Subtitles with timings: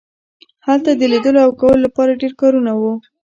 [0.67, 2.93] هلته د لیدلو او کولو لپاره ډیر کارونه وو